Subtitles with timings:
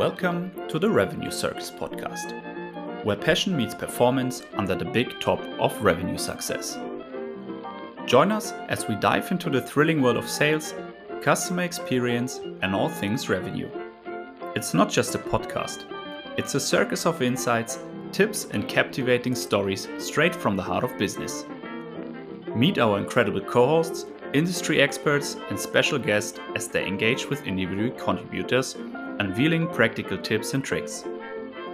[0.00, 5.78] Welcome to the Revenue Circus podcast, where passion meets performance under the big top of
[5.82, 6.78] revenue success.
[8.06, 10.72] Join us as we dive into the thrilling world of sales,
[11.20, 13.68] customer experience, and all things revenue.
[14.56, 15.84] It's not just a podcast,
[16.38, 17.78] it's a circus of insights,
[18.10, 21.44] tips, and captivating stories straight from the heart of business.
[22.56, 27.90] Meet our incredible co hosts, industry experts, and special guests as they engage with individual
[27.98, 28.78] contributors,
[29.20, 31.04] unveiling practical tips and tricks.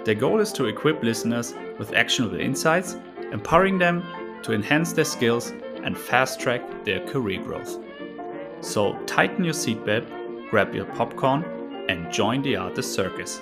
[0.05, 2.97] Their goal is to equip listeners with actionable insights,
[3.33, 4.03] empowering them
[4.43, 5.53] to enhance their skills
[5.85, 7.79] and fast track their career growth.
[8.61, 11.45] So tighten your seatbelt, grab your popcorn,
[11.89, 13.41] and join the artist circus.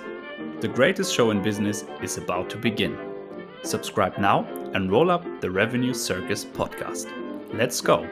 [0.59, 2.97] The greatest show in business is about to begin.
[3.63, 7.07] Subscribe now and roll up the Revenue Circus podcast.
[7.53, 8.07] Let's go!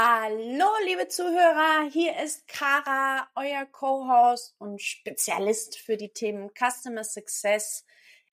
[0.00, 7.84] Hallo, liebe Zuhörer, hier ist Kara, euer Co-Host und Spezialist für die Themen Customer Success.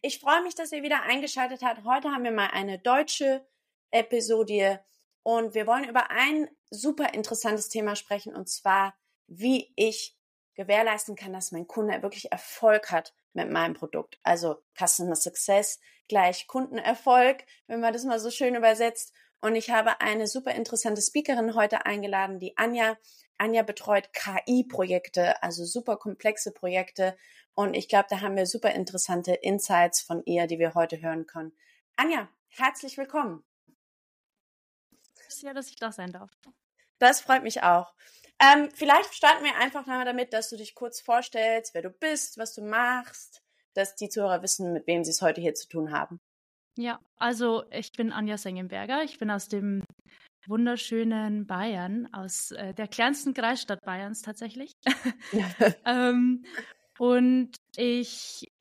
[0.04, 1.84] Ich freue mich, dass ihr wieder eingeschaltet habt.
[1.84, 3.48] Heute haben wir mal eine deutsche
[3.90, 4.86] Episode
[5.24, 8.94] und wir wollen über ein super interessantes Thema sprechen und zwar,
[9.26, 10.16] wie ich
[10.54, 14.20] gewährleisten kann, dass mein Kunde wirklich Erfolg hat mit meinem Produkt.
[14.22, 19.14] Also Customer Success gleich Kundenerfolg, wenn man das mal so schön übersetzt.
[19.42, 22.98] Und ich habe eine super interessante Speakerin heute eingeladen, die Anja.
[23.38, 27.18] Anja betreut KI-Projekte, also super komplexe Projekte.
[27.54, 31.26] Und ich glaube, da haben wir super interessante Insights von ihr, die wir heute hören
[31.26, 31.54] können.
[31.96, 33.44] Anja, herzlich willkommen.
[35.42, 36.32] Ja, dass ich da sein darf.
[36.98, 37.94] Das freut mich auch.
[38.40, 42.38] Ähm, vielleicht starten wir einfach mal damit, dass du dich kurz vorstellst, wer du bist,
[42.38, 43.42] was du machst,
[43.74, 46.20] dass die Zuhörer wissen, mit wem sie es heute hier zu tun haben.
[46.78, 49.04] Ja, also ich bin Anja Sengenberger.
[49.04, 49.84] Ich bin aus dem
[50.48, 54.74] wunderschönen Bayern, aus äh, der kleinsten Kreisstadt Bayerns tatsächlich.
[55.86, 56.46] ähm,
[56.98, 58.52] und ich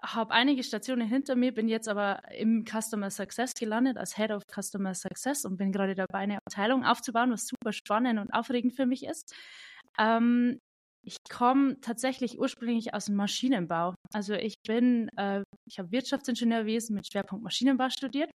[0.00, 4.42] habe einige Stationen hinter mir, bin jetzt aber im Customer Success gelandet, als Head of
[4.46, 8.86] Customer Success und bin gerade dabei, eine Abteilung aufzubauen, was super spannend und aufregend für
[8.86, 9.34] mich ist.
[9.98, 10.60] Ähm,
[11.04, 13.94] ich komme tatsächlich ursprünglich aus dem Maschinenbau.
[14.12, 18.30] Also ich bin, äh, ich habe Wirtschaftsingenieurwesen mit Schwerpunkt Maschinenbau studiert,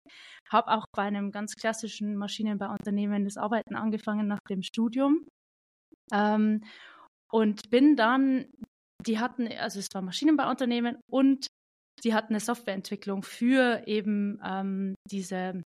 [0.49, 5.25] habe auch bei einem ganz klassischen Maschinenbauunternehmen das Arbeiten angefangen nach dem Studium
[6.13, 6.63] ähm,
[7.31, 8.45] und bin dann,
[9.05, 11.47] die hatten, also es war Maschinenbauunternehmen und
[12.03, 15.63] die hatten eine Softwareentwicklung für eben ähm, diese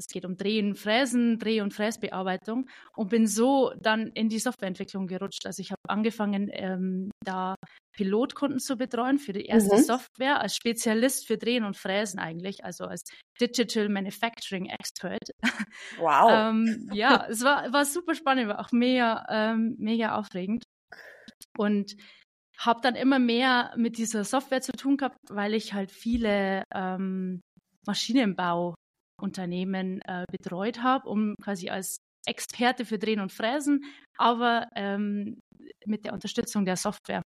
[0.00, 5.06] es geht um Drehen, Fräsen, Dreh- und Fräsbearbeitung und bin so dann in die Softwareentwicklung
[5.06, 5.46] gerutscht.
[5.46, 7.54] Also ich habe angefangen, ähm, da
[7.92, 9.82] Pilotkunden zu betreuen für die erste mhm.
[9.82, 13.02] Software als Spezialist für Drehen und Fräsen eigentlich, also als
[13.40, 15.30] Digital Manufacturing Expert.
[15.98, 16.30] Wow.
[16.32, 20.64] ähm, ja, es war, war super spannend, war auch mega, ähm, mega aufregend.
[21.56, 21.94] Und
[22.58, 27.40] habe dann immer mehr mit dieser Software zu tun gehabt, weil ich halt viele ähm,
[27.86, 28.74] Maschinenbau
[29.22, 33.84] Unternehmen äh, betreut habe, um quasi als Experte für Drehen und Fräsen,
[34.18, 35.40] aber ähm,
[35.86, 37.22] mit der Unterstützung der Software.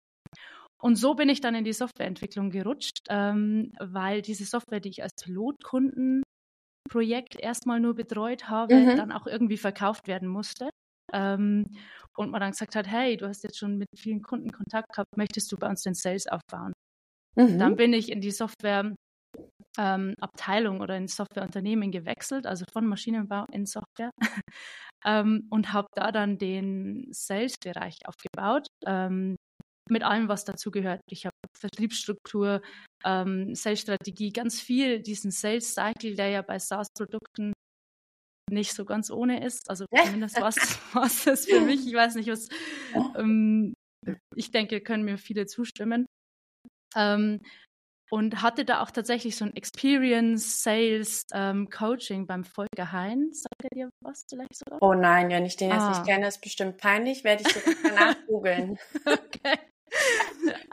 [0.80, 5.02] Und so bin ich dann in die Softwareentwicklung gerutscht, ähm, weil diese Software, die ich
[5.02, 8.96] als Pilotkundenprojekt erstmal nur betreut habe, mhm.
[8.96, 10.68] dann auch irgendwie verkauft werden musste.
[11.12, 11.66] Ähm,
[12.16, 15.16] und man dann gesagt hat, hey, du hast jetzt schon mit vielen Kunden Kontakt gehabt,
[15.16, 16.72] möchtest du bei uns den Sales aufbauen?
[17.36, 17.58] Mhm.
[17.58, 18.94] Dann bin ich in die Software
[19.78, 24.10] ähm, Abteilung oder in Softwareunternehmen gewechselt, also von Maschinenbau in Software
[25.04, 28.66] ähm, und habe da dann den Sales-Bereich aufgebaut.
[28.86, 29.36] Ähm,
[29.90, 31.02] mit allem, was dazu gehört.
[31.10, 32.62] Ich habe Vertriebsstruktur,
[33.04, 37.52] ähm, Sales-Strategie, ganz viel diesen Sales-Cycle, der ja bei SaaS-Produkten
[38.50, 39.68] nicht so ganz ohne ist.
[39.68, 41.86] Also zumindest was, was es für mich.
[41.86, 42.48] Ich weiß nicht, was.
[43.16, 43.74] Ähm,
[44.34, 46.06] ich denke, können mir viele zustimmen.
[46.96, 47.40] Ähm,
[48.10, 53.42] und hatte da auch tatsächlich so ein Experience Sales ähm, Coaching beim Volker Heinz.
[53.42, 54.78] Sagt er dir was vielleicht sogar?
[54.82, 55.90] Oh nein, wenn ich den jetzt ah.
[55.90, 58.78] nicht kenne, ist bestimmt peinlich, werde ich direkt danach googeln.
[59.06, 59.58] okay.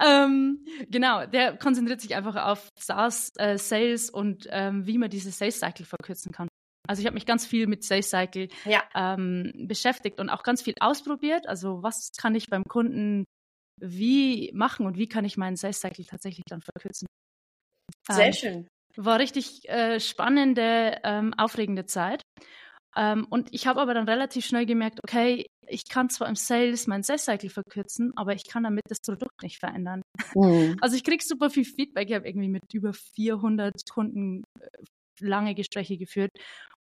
[0.03, 5.31] ähm, genau, der konzentriert sich einfach auf SaaS, äh, Sales und ähm, wie man diese
[5.31, 6.47] Sales Cycle verkürzen kann.
[6.87, 8.83] Also ich habe mich ganz viel mit Sales Cycle ja.
[8.95, 11.47] ähm, beschäftigt und auch ganz viel ausprobiert.
[11.47, 13.25] Also was kann ich beim Kunden
[13.81, 17.07] wie machen und wie kann ich meinen Sales Cycle tatsächlich dann verkürzen?
[18.09, 18.67] Sehr ähm, schön.
[18.95, 22.21] War richtig äh, spannende, ähm, aufregende Zeit.
[22.95, 26.87] Ähm, und ich habe aber dann relativ schnell gemerkt, okay, ich kann zwar im Sales
[26.87, 30.01] meinen Sales Cycle verkürzen, aber ich kann damit das Produkt nicht verändern.
[30.35, 30.77] Mhm.
[30.81, 32.09] Also ich kriege super viel Feedback.
[32.09, 34.67] Ich habe irgendwie mit über 400 Kunden äh,
[35.21, 36.31] lange Gespräche geführt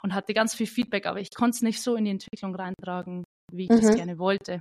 [0.01, 3.23] und hatte ganz viel Feedback, aber ich konnte es nicht so in die Entwicklung reintragen,
[3.51, 3.81] wie ich mhm.
[3.81, 4.59] das gerne wollte.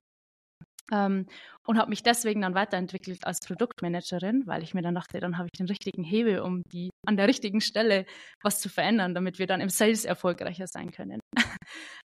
[0.93, 1.27] Ähm,
[1.67, 5.49] und habe mich deswegen dann weiterentwickelt als Produktmanagerin, weil ich mir dann dachte, dann habe
[5.53, 8.07] ich den richtigen Hebel, um die an der richtigen Stelle
[8.43, 11.21] was zu verändern, damit wir dann im Sales erfolgreicher sein können.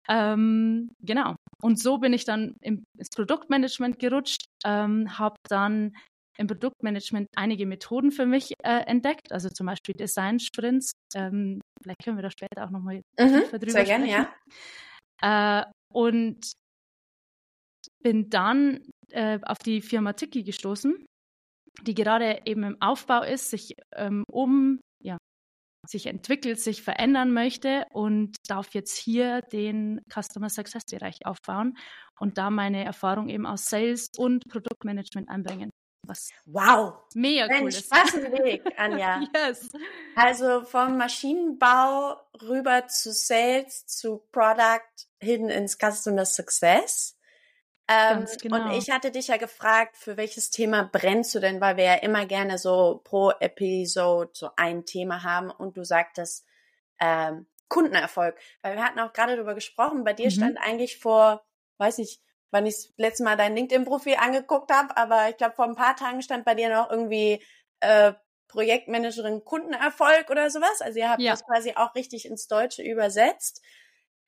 [0.08, 1.36] ähm, genau.
[1.60, 5.92] Und so bin ich dann im, ins Produktmanagement gerutscht, ähm, habe dann
[6.38, 10.92] im Produktmanagement einige Methoden für mich äh, entdeckt, also zum Beispiel Design Sprints.
[11.14, 14.04] Ähm, vielleicht können wir da später auch nochmal mhm, drüber sehr sprechen.
[14.04, 14.28] Gerne,
[15.22, 15.60] ja.
[15.60, 16.52] Äh, und
[18.02, 21.04] bin dann äh, auf die Firma Tiki gestoßen,
[21.82, 25.18] die gerade eben im Aufbau ist, sich ähm, um, ja,
[25.86, 31.76] sich entwickelt, sich verändern möchte und darf jetzt hier den Customer Success Bereich aufbauen
[32.20, 35.70] und da meine Erfahrung eben aus Sales und Produktmanagement einbringen.
[36.06, 37.88] Was wow, mega cool ist.
[37.90, 39.20] Was ein Weg, Anja.
[39.34, 39.70] yes.
[40.16, 47.16] Also vom Maschinenbau rüber zu Sales, zu Product, hin ins Customer Success.
[47.92, 48.64] Ähm, genau.
[48.64, 51.94] Und ich hatte dich ja gefragt, für welches Thema brennst du denn, weil wir ja
[51.94, 56.46] immer gerne so pro Episode so ein Thema haben und du sagtest
[57.00, 58.36] ähm, Kundenerfolg.
[58.62, 60.30] Weil wir hatten auch gerade darüber gesprochen, bei dir mhm.
[60.30, 61.44] stand eigentlich vor,
[61.78, 65.64] weiß ich, wann ich das letzte Mal dein LinkedIn-Profil angeguckt habe, aber ich glaube, vor
[65.64, 67.42] ein paar Tagen stand bei dir noch irgendwie
[67.80, 68.12] äh,
[68.48, 70.82] Projektmanagerin Kundenerfolg oder sowas.
[70.82, 71.32] Also ihr habt ja.
[71.32, 73.62] das quasi auch richtig ins Deutsche übersetzt.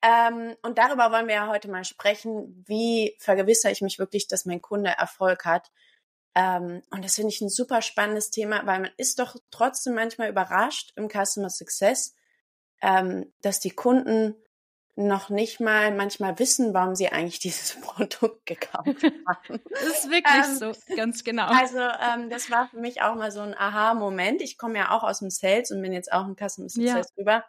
[0.01, 2.63] Ähm, und darüber wollen wir ja heute mal sprechen.
[2.67, 5.71] Wie vergewissere ich mich wirklich, dass mein Kunde Erfolg hat?
[6.35, 10.29] Ähm, und das finde ich ein super spannendes Thema, weil man ist doch trotzdem manchmal
[10.29, 12.13] überrascht im Customer Success,
[12.81, 14.35] ähm, dass die Kunden
[14.97, 19.61] noch nicht mal manchmal wissen, warum sie eigentlich dieses Produkt gekauft haben.
[19.69, 21.47] das ist wirklich ähm, so, ganz genau.
[21.47, 24.41] Also ähm, das war für mich auch mal so ein Aha-Moment.
[24.41, 27.15] Ich komme ja auch aus dem Sales und bin jetzt auch im Customer Success ja.
[27.15, 27.45] drüber.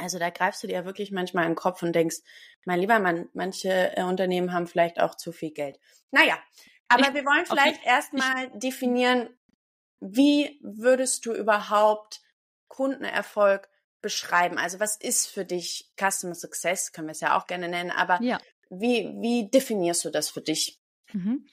[0.00, 2.18] Also da greifst du dir wirklich manchmal in den Kopf und denkst,
[2.64, 5.78] mein lieber Mann, manche äh, Unternehmen haben vielleicht auch zu viel Geld.
[6.10, 6.38] Naja,
[6.88, 7.88] aber ich, wir wollen vielleicht okay.
[7.88, 9.30] erstmal definieren,
[10.00, 12.20] wie würdest du überhaupt
[12.68, 13.68] Kundenerfolg
[14.00, 14.58] beschreiben?
[14.58, 18.20] Also was ist für dich Customer Success, können wir es ja auch gerne nennen, aber
[18.22, 18.40] ja.
[18.70, 20.80] wie, wie definierst du das für dich?
[21.12, 21.46] Mhm.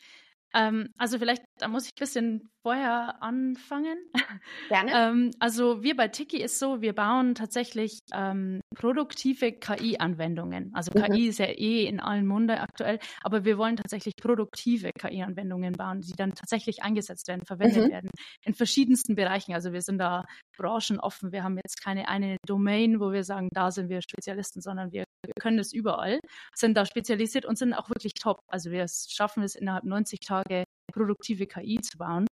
[0.53, 3.97] Ähm, also vielleicht, da muss ich ein bisschen vorher anfangen.
[4.67, 4.91] Gerne.
[4.93, 10.71] ähm, also wir bei Tiki ist so, wir bauen tatsächlich ähm, produktive KI-Anwendungen.
[10.73, 11.03] Also mhm.
[11.03, 16.01] KI ist ja eh in allen Munde aktuell, aber wir wollen tatsächlich produktive KI-Anwendungen bauen,
[16.01, 17.91] die dann tatsächlich eingesetzt werden, verwendet mhm.
[17.91, 18.09] werden
[18.43, 19.53] in verschiedensten Bereichen.
[19.53, 20.25] Also wir sind da
[20.57, 21.31] branchenoffen.
[21.31, 25.05] Wir haben jetzt keine eine Domain, wo wir sagen, da sind wir Spezialisten, sondern wir
[25.23, 26.19] wir können das überall,
[26.55, 28.39] sind da spezialisiert und sind auch wirklich top.
[28.47, 32.27] Also wir schaffen es innerhalb 90 Tage produktive KI zu bauen.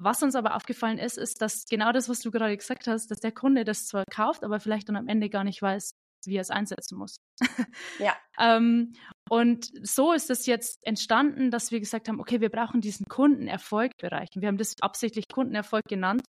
[0.00, 3.18] Was uns aber aufgefallen ist, ist, dass genau das, was du gerade gesagt hast, dass
[3.18, 5.90] der Kunde das zwar kauft, aber vielleicht dann am Ende gar nicht weiß,
[6.24, 7.16] wie er es einsetzen muss.
[7.98, 8.16] Ja.
[8.38, 8.92] ähm,
[9.28, 13.92] und so ist es jetzt entstanden, dass wir gesagt haben, okay, wir brauchen diesen Kundenerfolg
[13.98, 14.40] bereichen.
[14.40, 16.22] Wir haben das absichtlich Kundenerfolg genannt,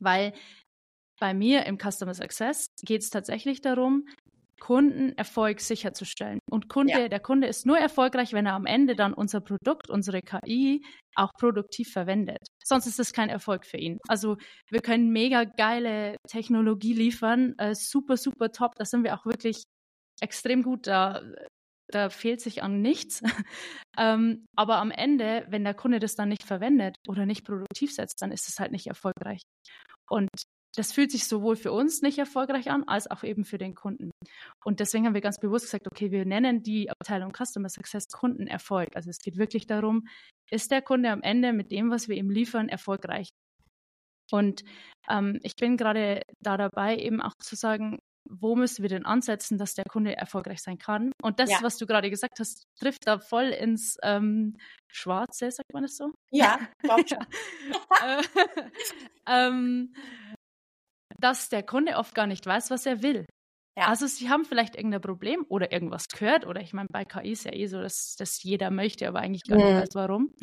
[0.00, 0.34] weil
[1.20, 4.06] bei mir im Customer Success geht es tatsächlich darum,
[4.60, 6.38] Kundenerfolg sicherzustellen.
[6.50, 7.08] Und Kunde, ja.
[7.08, 10.84] der Kunde ist nur erfolgreich, wenn er am Ende dann unser Produkt, unsere KI
[11.16, 12.46] auch produktiv verwendet.
[12.64, 13.98] Sonst ist das kein Erfolg für ihn.
[14.08, 14.36] Also
[14.70, 18.74] wir können mega geile Technologie liefern, äh, super, super top.
[18.76, 19.62] Da sind wir auch wirklich
[20.20, 20.86] extrem gut.
[20.86, 21.22] Da,
[21.88, 23.22] da fehlt sich an nichts.
[23.98, 28.22] ähm, aber am Ende, wenn der Kunde das dann nicht verwendet oder nicht produktiv setzt,
[28.22, 29.42] dann ist es halt nicht erfolgreich.
[30.08, 30.30] Und
[30.76, 34.10] das fühlt sich sowohl für uns nicht erfolgreich an, als auch eben für den Kunden.
[34.64, 38.94] Und deswegen haben wir ganz bewusst gesagt, okay, wir nennen die Abteilung Customer Success Kundenerfolg.
[38.94, 40.06] Also es geht wirklich darum,
[40.50, 43.28] ist der Kunde am Ende mit dem, was wir ihm liefern, erfolgreich?
[44.30, 44.64] Und
[45.08, 49.58] ähm, ich bin gerade da dabei, eben auch zu sagen, wo müssen wir denn ansetzen,
[49.58, 51.12] dass der Kunde erfolgreich sein kann?
[51.22, 51.58] Und das, ja.
[51.62, 54.56] was du gerade gesagt hast, trifft da voll ins ähm,
[54.90, 56.10] Schwarze, sagt man das so?
[56.30, 56.58] Ja,
[57.06, 57.18] schon.
[58.02, 58.22] Äh,
[59.28, 59.94] ähm,
[61.24, 63.24] dass der Kunde oft gar nicht weiß, was er will.
[63.78, 63.88] Ja.
[63.88, 67.44] Also sie haben vielleicht irgendein Problem oder irgendwas gehört oder ich meine, bei KI ist
[67.44, 69.80] ja eh so, dass das jeder möchte, aber eigentlich gar nicht mhm.
[69.80, 70.34] weiß, warum.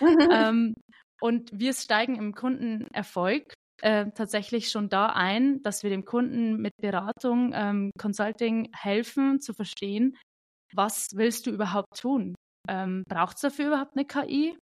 [0.32, 0.74] ähm,
[1.20, 6.72] und wir steigen im Kundenerfolg äh, tatsächlich schon da ein, dass wir dem Kunden mit
[6.82, 10.16] Beratung, ähm, Consulting helfen zu verstehen,
[10.74, 12.34] was willst du überhaupt tun?
[12.68, 14.58] Ähm, Braucht es dafür überhaupt eine KI?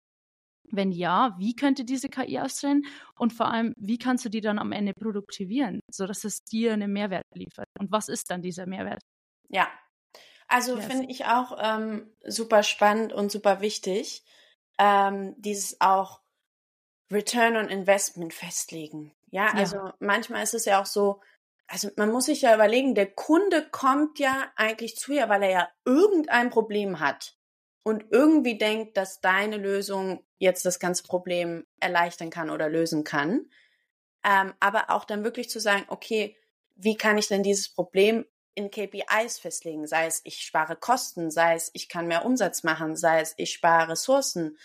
[0.72, 2.86] Wenn ja, wie könnte diese KI aussehen?
[3.16, 6.92] Und vor allem, wie kannst du die dann am Ende produktivieren, sodass es dir einen
[6.92, 7.68] Mehrwert liefert?
[7.78, 9.02] Und was ist dann dieser Mehrwert?
[9.48, 9.68] Ja,
[10.48, 10.86] also yes.
[10.86, 14.24] finde ich auch ähm, super spannend und super wichtig,
[14.78, 16.20] ähm, dieses auch
[17.10, 19.12] Return on Investment festlegen.
[19.30, 19.94] Ja, also ja.
[20.00, 21.20] manchmal ist es ja auch so,
[21.68, 25.50] also man muss sich ja überlegen, der Kunde kommt ja eigentlich zu dir, weil er
[25.50, 27.36] ja irgendein Problem hat
[27.82, 33.46] und irgendwie denkt, dass deine Lösung jetzt das ganze Problem erleichtern kann oder lösen kann.
[34.22, 36.36] Ähm, aber auch dann wirklich zu sagen, okay,
[36.76, 39.86] wie kann ich denn dieses Problem in KPIs festlegen?
[39.86, 43.52] Sei es, ich spare Kosten, sei es, ich kann mehr Umsatz machen, sei es, ich
[43.52, 44.58] spare Ressourcen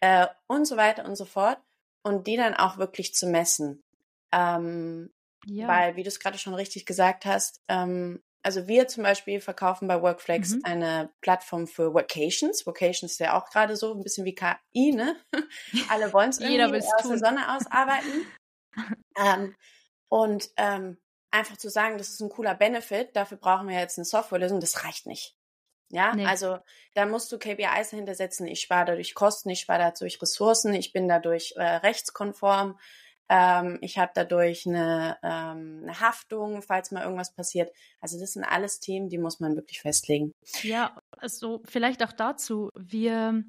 [0.00, 1.58] äh, und so weiter und so fort.
[2.02, 3.82] Und die dann auch wirklich zu messen.
[4.30, 5.10] Ähm,
[5.46, 5.68] ja.
[5.68, 9.88] Weil, wie du es gerade schon richtig gesagt hast, ähm, also wir zum Beispiel verkaufen
[9.88, 10.60] bei Workflex mhm.
[10.64, 12.66] eine Plattform für Vocations.
[12.66, 15.16] Vocations ist ja auch gerade so ein bisschen wie KI, ne?
[15.88, 17.10] Alle wollen es irgendwie aus tun.
[17.10, 18.26] der Sonne ausarbeiten.
[19.16, 19.56] ähm,
[20.08, 20.98] und ähm,
[21.30, 24.84] einfach zu sagen, das ist ein cooler Benefit, dafür brauchen wir jetzt eine Softwarelösung, das
[24.84, 25.36] reicht nicht.
[25.90, 26.26] Ja, nee.
[26.26, 26.58] also
[26.94, 28.46] da musst du KPIs dahinter setzen.
[28.46, 32.78] Ich spare dadurch Kosten, ich spare dadurch Ressourcen, ich bin dadurch äh, rechtskonform,
[33.30, 37.72] ähm, ich habe dadurch eine, ähm, eine Haftung, falls mal irgendwas passiert.
[38.00, 40.32] Also das sind alles Themen, die muss man wirklich festlegen.
[40.62, 42.70] Ja, also vielleicht auch dazu.
[42.76, 43.44] Wir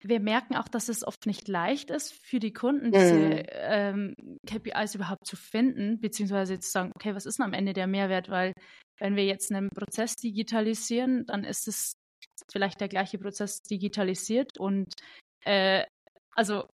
[0.00, 3.42] wir merken auch, dass es oft nicht leicht ist für die Kunden, diese mhm.
[3.50, 4.14] ähm,
[4.46, 8.28] KPIs überhaupt zu finden, beziehungsweise zu sagen, okay, was ist denn am Ende der Mehrwert?
[8.28, 8.52] Weil
[9.00, 11.94] wenn wir jetzt einen Prozess digitalisieren, dann ist es
[12.50, 14.94] vielleicht der gleiche Prozess digitalisiert und
[15.44, 15.84] äh,
[16.34, 16.68] also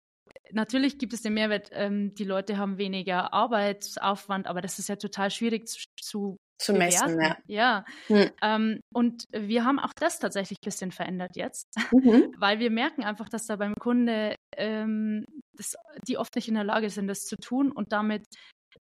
[0.52, 4.96] natürlich gibt es den Mehrwert, ähm, die Leute haben weniger Arbeitsaufwand, aber das ist ja
[4.96, 7.36] total schwierig zu, zu zu messen, ja.
[7.46, 7.84] Ja.
[8.06, 8.30] Hm.
[8.40, 12.32] Ähm, und wir haben auch das tatsächlich ein bisschen verändert jetzt, mhm.
[12.38, 15.74] weil wir merken einfach, dass da beim Kunde ähm, das,
[16.06, 18.26] die oft nicht in der Lage sind, das zu tun und damit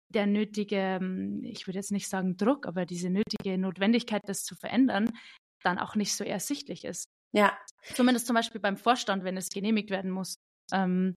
[0.09, 4.55] der nötige, ähm, ich würde jetzt nicht sagen Druck, aber diese nötige Notwendigkeit, das zu
[4.55, 5.09] verändern,
[5.63, 7.07] dann auch nicht so ersichtlich ist.
[7.33, 7.57] Ja.
[7.95, 10.35] Zumindest zum Beispiel beim Vorstand, wenn es genehmigt werden muss.
[10.71, 11.15] Ähm,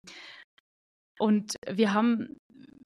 [1.19, 2.37] und wir haben,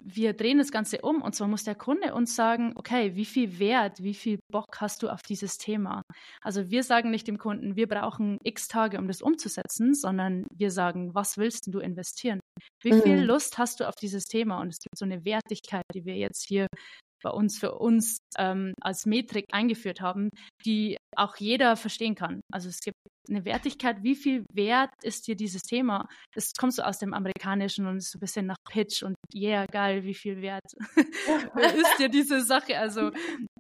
[0.01, 3.59] wir drehen das Ganze um und zwar muss der Kunde uns sagen, okay, wie viel
[3.59, 6.03] Wert, wie viel Bock hast du auf dieses Thema?
[6.43, 10.71] Also wir sagen nicht dem Kunden, wir brauchen x Tage, um das umzusetzen, sondern wir
[10.71, 12.41] sagen, was willst du investieren?
[12.83, 13.03] Wie mhm.
[13.03, 14.61] viel Lust hast du auf dieses Thema?
[14.61, 16.67] Und es gibt so eine Wertigkeit, die wir jetzt hier
[17.23, 20.31] bei uns für uns ähm, als Metrik eingeführt haben,
[20.65, 22.41] die auch jeder verstehen kann.
[22.53, 22.97] Also es gibt
[23.29, 26.07] eine Wertigkeit, wie viel wert ist dir dieses Thema?
[26.35, 29.67] Das kommt so aus dem Amerikanischen und ist so ein bisschen nach Pitch und yeah,
[29.67, 30.65] geil, wie viel wert
[31.77, 32.79] ist dir diese Sache?
[32.79, 33.11] Also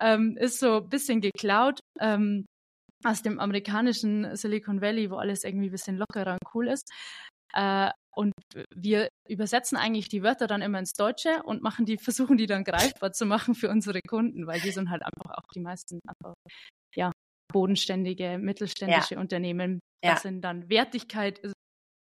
[0.00, 1.80] ähm, ist so ein bisschen geklaut.
[2.00, 2.44] Ähm,
[3.04, 6.90] aus dem amerikanischen Silicon Valley, wo alles irgendwie ein bisschen lockerer und cool ist.
[7.54, 8.32] Äh, und
[8.74, 12.64] wir übersetzen eigentlich die Wörter dann immer ins Deutsche und machen die, versuchen die dann
[12.64, 16.34] greifbar zu machen für unsere Kunden, weil die sind halt einfach auch die meisten einfach,
[16.96, 17.12] ja,
[17.52, 19.20] bodenständige, mittelständische ja.
[19.20, 19.80] Unternehmen.
[20.02, 20.20] Das ja.
[20.20, 21.40] sind dann Wertigkeit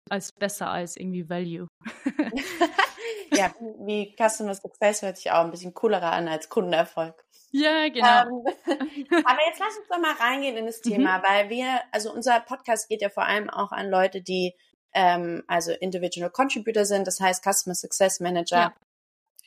[0.10, 1.68] als besser als irgendwie Value.
[3.34, 7.24] ja, wie Customer Success hört sich auch ein bisschen coolerer an als Kundenerfolg.
[7.52, 8.22] Ja, genau.
[8.22, 8.44] Ähm,
[9.26, 10.90] aber jetzt lass uns doch mal reingehen in das mhm.
[10.90, 11.24] Thema, mhm.
[11.28, 14.54] weil wir, also unser Podcast geht ja vor allem auch an Leute, die
[14.94, 18.58] ähm, also Individual Contributor sind, das heißt Customer Success Manager.
[18.58, 18.74] Ja.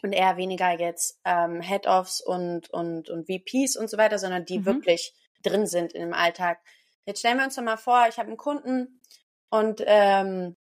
[0.03, 4.59] Und eher weniger jetzt ähm, Head-Offs und, und, und VPs und so weiter, sondern die
[4.59, 4.67] mhm.
[4.67, 6.61] wirklich drin sind in dem Alltag.
[7.07, 9.01] Jetzt stellen wir uns doch mal vor, ich habe einen Kunden
[9.51, 10.57] und ähm,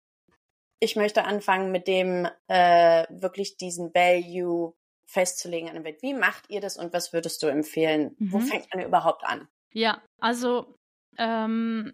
[0.80, 4.74] ich möchte anfangen, mit dem äh, wirklich diesen Value
[5.06, 8.16] festzulegen Wie macht ihr das und was würdest du empfehlen?
[8.20, 8.32] Mhm.
[8.32, 9.48] Wo fängt man überhaupt an?
[9.74, 10.76] Ja, also
[11.18, 11.94] ähm,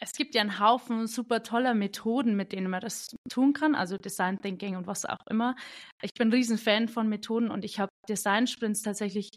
[0.00, 3.96] es gibt ja einen Haufen super toller Methoden, mit denen man das tun kann, also
[3.96, 5.56] Design Thinking und was auch immer.
[6.02, 9.30] Ich bin ein Riesenfan von Methoden und ich habe Design Sprints tatsächlich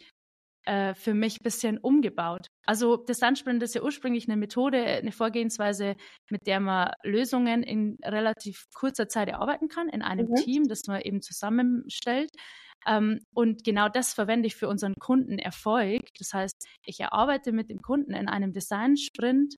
[0.64, 2.48] äh, für mich ein bisschen umgebaut.
[2.66, 5.96] Also Design Sprint ist ja ursprünglich eine Methode, eine Vorgehensweise,
[6.30, 10.34] mit der man Lösungen in relativ kurzer Zeit erarbeiten kann, in einem mhm.
[10.36, 12.30] Team, das man eben zusammenstellt.
[12.86, 16.02] Ähm, und genau das verwende ich für unseren Kunden Erfolg.
[16.18, 19.54] Das heißt, ich erarbeite mit dem Kunden in einem Design-Sprint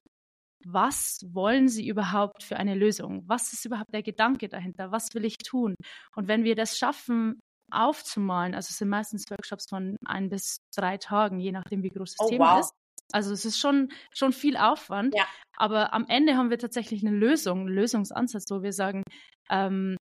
[0.65, 3.23] was wollen sie überhaupt für eine Lösung?
[3.27, 4.91] Was ist überhaupt der Gedanke dahinter?
[4.91, 5.75] Was will ich tun?
[6.15, 7.39] Und wenn wir das schaffen,
[7.73, 12.15] aufzumalen, also es sind meistens Workshops von ein bis drei Tagen, je nachdem, wie groß
[12.15, 12.59] das oh, Thema wow.
[12.61, 12.73] ist.
[13.11, 15.25] Also es ist schon, schon viel Aufwand, ja.
[15.57, 19.03] aber am Ende haben wir tatsächlich eine Lösung, einen Lösungsansatz, wo wir sagen,
[19.49, 19.97] ähm,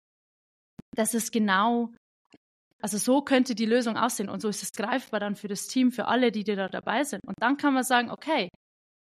[0.94, 1.90] das ist genau,
[2.80, 5.92] also so könnte die Lösung aussehen und so ist es greifbar dann für das Team,
[5.92, 7.20] für alle, die da dabei sind.
[7.26, 8.48] Und dann kann man sagen, okay,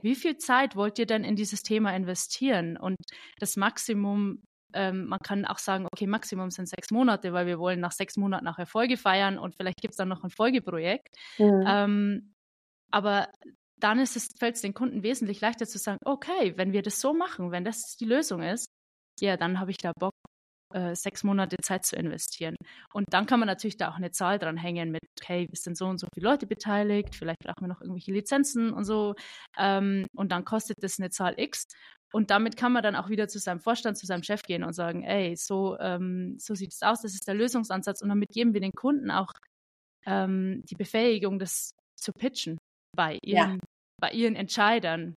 [0.03, 2.77] wie viel Zeit wollt ihr denn in dieses Thema investieren?
[2.77, 2.97] Und
[3.39, 4.43] das Maximum,
[4.75, 8.17] ähm, man kann auch sagen, okay, Maximum sind sechs Monate, weil wir wollen nach sechs
[8.17, 11.09] Monaten nach Erfolge feiern und vielleicht gibt es dann noch ein Folgeprojekt.
[11.39, 11.65] Mhm.
[11.67, 12.35] Ähm,
[12.91, 13.29] aber
[13.81, 17.01] dann ist es, fällt es den Kunden wesentlich leichter zu sagen, okay, wenn wir das
[17.01, 18.67] so machen, wenn das die Lösung ist,
[19.21, 20.13] ja, dann habe ich da Bock.
[20.75, 22.57] äh, sechs Monate Zeit zu investieren.
[22.93, 25.77] Und dann kann man natürlich da auch eine Zahl dran hängen mit, okay, es sind
[25.79, 29.15] so und so viele Leute beteiligt, vielleicht brauchen wir noch irgendwelche Lizenzen und so.
[29.59, 31.65] Ähm, und dann kostet das eine Zahl X.
[32.13, 34.73] Und damit kann man dann auch wieder zu seinem Vorstand, zu seinem Chef gehen und
[34.73, 38.01] sagen, ey, so, ähm, so sieht es aus, das ist der Lösungsansatz.
[38.03, 39.33] Und damit geben wir den Kunden auch
[40.07, 42.59] ähm, die Befähigung, das zu pitchen
[42.97, 43.59] bei ihren, ja.
[44.01, 45.15] bei ihren Entscheidern.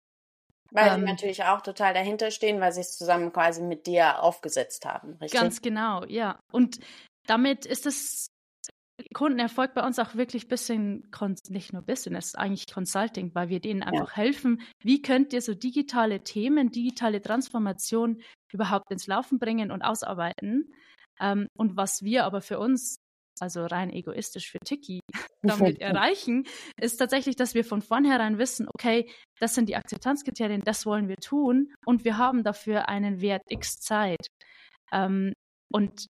[0.71, 4.21] Weil ähm, sie natürlich auch total dahinter stehen, weil sie es zusammen quasi mit dir
[4.21, 5.39] aufgesetzt haben, richtig?
[5.39, 6.39] Ganz genau, ja.
[6.51, 6.79] Und
[7.27, 8.27] damit ist das
[9.13, 11.11] Kundenerfolg bei uns auch wirklich ein bisschen,
[11.49, 14.15] nicht nur Business, eigentlich Consulting, weil wir denen einfach ja.
[14.15, 20.73] helfen, wie könnt ihr so digitale Themen, digitale Transformation überhaupt ins Laufen bringen und ausarbeiten.
[21.19, 22.95] Ähm, und was wir aber für uns,
[23.39, 24.99] also rein egoistisch für Tiki,
[25.41, 26.45] damit erreichen,
[26.79, 31.17] ist tatsächlich, dass wir von vornherein wissen, okay, das sind die Akzeptanzkriterien, das wollen wir
[31.17, 34.27] tun und wir haben dafür einen Wert X Zeit.
[34.91, 35.33] Ähm,
[35.71, 36.07] und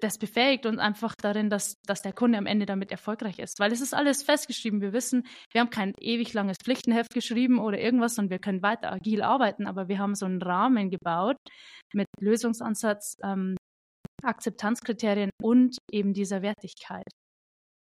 [0.00, 3.60] das befähigt uns einfach darin, dass, dass der Kunde am Ende damit erfolgreich ist.
[3.60, 4.80] Weil es ist alles festgeschrieben.
[4.80, 8.92] Wir wissen, wir haben kein ewig langes Pflichtenheft geschrieben oder irgendwas und wir können weiter
[8.92, 11.36] agil arbeiten, aber wir haben so einen Rahmen gebaut
[11.92, 13.56] mit Lösungsansatz, ähm,
[14.22, 17.04] Akzeptanzkriterien und eben dieser Wertigkeit.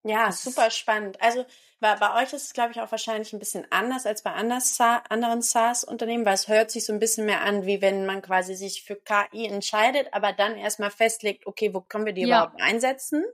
[0.03, 1.21] Ja, super spannend.
[1.21, 1.45] Also
[1.79, 4.79] bei, bei euch ist es, glaube ich, auch wahrscheinlich ein bisschen anders als bei anders,
[4.79, 8.55] anderen SaaS-Unternehmen, weil es hört sich so ein bisschen mehr an, wie wenn man quasi
[8.55, 12.27] sich für KI entscheidet, aber dann erstmal festlegt, okay, wo können wir die ja.
[12.27, 13.25] überhaupt einsetzen?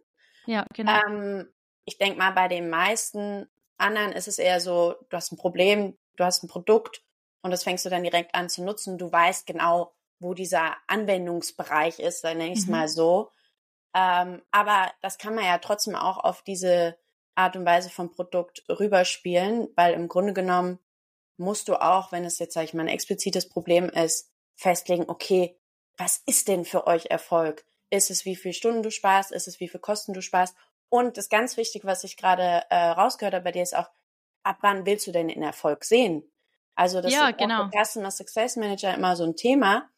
[0.45, 0.99] Ja, genau.
[1.07, 1.49] Ähm,
[1.85, 3.47] ich denke mal, bei den meisten
[3.77, 7.03] anderen ist es eher so, du hast ein Problem, du hast ein Produkt
[7.41, 8.97] und das fängst du dann direkt an zu nutzen.
[8.97, 12.71] Du weißt genau, wo dieser Anwendungsbereich ist, dann nenne ich es mhm.
[12.71, 13.31] mal so.
[13.97, 16.99] Ähm, aber das kann man ja trotzdem auch auf diese
[17.33, 20.77] Art und Weise vom Produkt rüberspielen, weil im Grunde genommen
[21.37, 25.59] musst du auch, wenn es jetzt, sag ich mal, ein explizites Problem ist, festlegen, okay,
[25.97, 27.65] was ist denn für euch Erfolg?
[27.89, 29.31] Ist es, wie viele Stunden du sparst?
[29.31, 30.55] Ist es, wie viel Kosten du sparst?
[30.89, 33.89] Und das ganz wichtig, was ich gerade äh, rausgehört habe bei dir, ist auch,
[34.43, 36.23] ab wann willst du denn den Erfolg sehen?
[36.75, 37.63] Also das ja, ist genau.
[37.63, 39.89] auch für Customer Success Manager immer so ein Thema.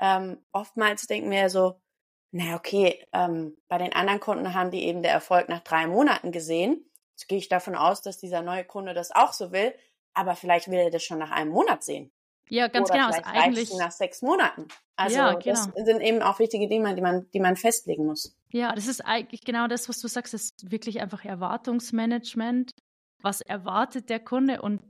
[0.00, 1.80] Ähm, oftmals denken wir so,
[2.30, 6.32] na okay, ähm, bei den anderen Kunden haben die eben der Erfolg nach drei Monaten
[6.32, 6.84] gesehen.
[7.12, 9.74] Jetzt gehe ich davon aus, dass dieser neue Kunde das auch so will,
[10.14, 12.10] aber vielleicht will er das schon nach einem Monat sehen.
[12.50, 13.12] Ja, ganz Oder genau.
[13.12, 14.68] Vielleicht eigentlich nach sechs Monaten.
[14.96, 15.44] Also ja, genau.
[15.44, 18.34] das sind eben auch wichtige Dinge, die man, die man festlegen muss.
[18.50, 22.72] Ja, das ist eigentlich genau das, was du sagst, das ist wirklich einfach Erwartungsmanagement.
[23.20, 24.80] Was erwartet der Kunde und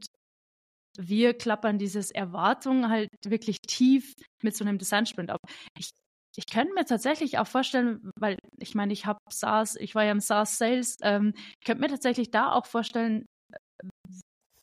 [0.96, 5.40] wir klappern dieses Erwartung halt wirklich tief mit so einem Design-Sprint ab.
[5.76, 5.90] Ich
[6.38, 10.12] ich könnte mir tatsächlich auch vorstellen, weil ich meine, ich habe SaaS, ich war ja
[10.12, 13.26] im SaaS Sales, ähm, ich könnte mir tatsächlich da auch vorstellen,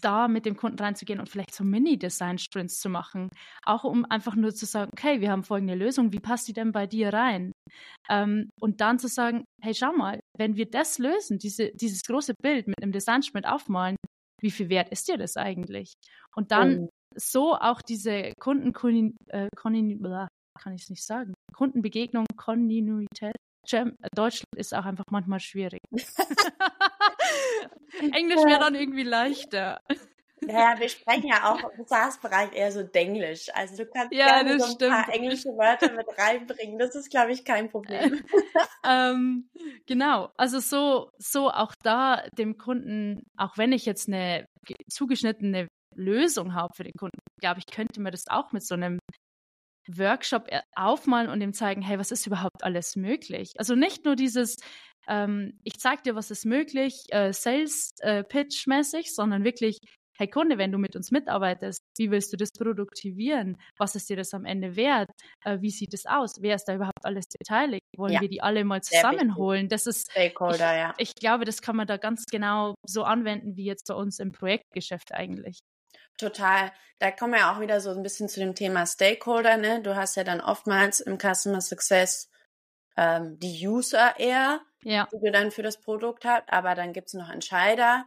[0.01, 3.29] da mit dem Kunden reinzugehen und vielleicht so Mini-Design-Sprints zu machen.
[3.65, 6.71] Auch um einfach nur zu sagen, okay, wir haben folgende Lösung, wie passt die denn
[6.71, 7.51] bei dir rein?
[8.09, 12.35] Ähm, und dann zu sagen, hey, schau mal, wenn wir das lösen, diese, dieses große
[12.41, 13.97] Bild mit einem Design-Sprint aufmalen,
[14.41, 15.93] wie viel wert ist dir das eigentlich?
[16.35, 16.89] Und dann oh.
[17.17, 18.71] so auch diese Kunden,
[19.27, 19.49] äh,
[20.61, 21.33] kann ich es nicht sagen.
[21.53, 23.35] Kundenbegegnung, Kontinuität.
[24.13, 25.79] Deutsch ist auch einfach manchmal schwierig.
[28.13, 29.79] Englisch wäre dann irgendwie leichter.
[30.41, 33.47] Naja, wir sprechen ja auch im SaaS-Bereich eher so Denglisch.
[33.53, 34.91] Also du kannst ja, gerne so ein stimmt.
[34.91, 36.77] paar englische Wörter mit reinbringen.
[36.77, 38.23] Das ist, glaube ich, kein Problem.
[38.85, 39.49] ähm,
[39.87, 40.31] genau.
[40.37, 44.45] Also so, so auch da dem Kunden, auch wenn ich jetzt eine
[44.89, 48.99] zugeschnittene Lösung habe für den Kunden, glaube ich, könnte man das auch mit so einem
[49.87, 53.53] Workshop äh, aufmalen und ihm zeigen, hey, was ist überhaupt alles möglich?
[53.57, 54.57] Also nicht nur dieses,
[55.07, 59.79] ähm, ich zeig dir, was ist möglich, äh, Sales-Pitch-mäßig, äh, sondern wirklich,
[60.17, 63.57] hey Kunde, wenn du mit uns mitarbeitest, wie willst du das produktivieren?
[63.77, 65.09] Was ist dir das am Ende wert?
[65.43, 66.41] Äh, wie sieht es aus?
[66.41, 67.83] Wer ist da überhaupt alles beteiligt?
[67.97, 68.21] Wollen ja.
[68.21, 69.67] wir die alle mal zusammenholen?
[69.69, 70.93] Das ist, Stakeholder, ich, ja.
[70.97, 74.31] ich glaube, das kann man da ganz genau so anwenden, wie jetzt bei uns im
[74.31, 75.59] Projektgeschäft eigentlich.
[76.17, 76.71] Total.
[76.99, 79.57] Da kommen wir auch wieder so ein bisschen zu dem Thema Stakeholder.
[79.57, 79.81] Ne?
[79.81, 82.29] Du hast ja dann oftmals im Customer Success
[82.95, 85.07] ähm, die User eher, ja.
[85.11, 88.05] die du dann für das Produkt hast, aber dann gibt's noch Entscheider.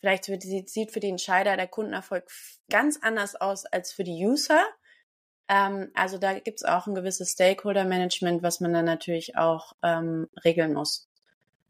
[0.00, 2.24] Vielleicht sieht für die Entscheider der Kundenerfolg
[2.70, 4.62] ganz anders aus als für die User.
[5.48, 10.72] Ähm, also da gibt's auch ein gewisses Stakeholder-Management, was man dann natürlich auch ähm, regeln
[10.72, 11.10] muss.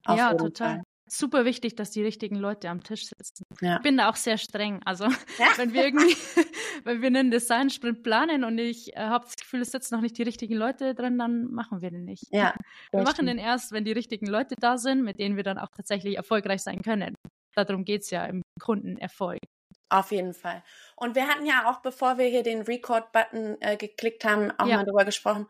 [0.05, 0.77] Auf ja, total.
[0.77, 3.45] Fall super wichtig, dass die richtigen Leute am Tisch sitzen.
[3.61, 3.77] Ja.
[3.77, 4.81] Ich bin da auch sehr streng.
[4.85, 5.11] Also ja.
[5.57, 6.17] wenn wir irgendwie,
[6.85, 10.17] wenn wir einen Design-Sprint planen und ich äh, habe das Gefühl, es sitzen noch nicht
[10.19, 12.25] die richtigen Leute drin, dann machen wir den nicht.
[12.31, 12.55] Ja,
[12.93, 15.71] wir machen den erst, wenn die richtigen Leute da sind, mit denen wir dann auch
[15.77, 17.15] tatsächlich erfolgreich sein können.
[17.55, 19.41] Darum geht es ja im Kundenerfolg.
[19.89, 20.63] Auf jeden Fall.
[20.95, 24.77] Und wir hatten ja auch, bevor wir hier den Record-Button äh, geklickt haben, auch ja.
[24.77, 25.49] mal darüber gesprochen,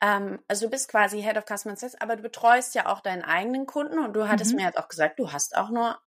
[0.00, 3.22] ähm, also du bist quasi Head of Customer Success, aber du betreust ja auch deinen
[3.22, 4.58] eigenen Kunden und du hattest mhm.
[4.58, 5.98] mir jetzt auch gesagt, du hast auch nur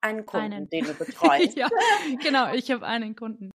[0.00, 0.70] einen Kunden, einen.
[0.70, 1.56] den du betreust.
[1.56, 1.68] ja,
[2.22, 3.50] genau, ich habe einen Kunden.